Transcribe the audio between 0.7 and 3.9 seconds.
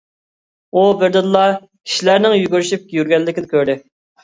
ئۇ بىردىنلا كىشىلەرنىڭ يۈگۈرۈشۈپ يۈرگەنلىكىنى كۆردى.